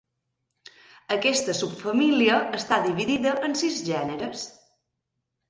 [1.15, 4.49] Aquesta subfamília està dividida en sis gèneres.